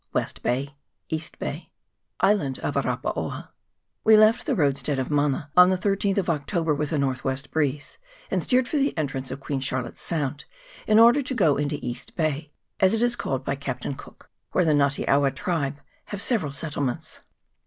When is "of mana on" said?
4.97-5.69